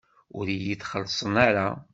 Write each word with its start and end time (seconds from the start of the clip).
Ur 0.37 0.45
iyi-d-xellṣen 0.49 1.33
ara. 1.47 1.67